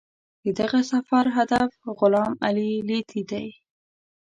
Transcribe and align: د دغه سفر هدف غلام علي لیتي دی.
د 0.43 0.45
دغه 0.59 0.79
سفر 0.91 1.25
هدف 1.37 1.71
غلام 1.99 2.33
علي 2.45 2.71
لیتي 2.89 3.21
دی. 3.31 3.47